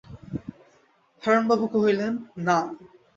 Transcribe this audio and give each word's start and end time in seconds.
হারানবাবু 1.23 1.65
কহিলেন, 1.73 2.13
না। 2.45 2.57